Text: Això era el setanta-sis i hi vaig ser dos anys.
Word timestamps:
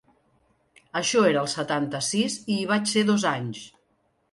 Això 0.99 1.21
era 1.33 1.43
el 1.43 1.51
setanta-sis 1.53 2.39
i 2.55 2.57
hi 2.57 2.67
vaig 2.75 2.91
ser 2.95 3.07
dos 3.13 3.29
anys. 3.37 3.65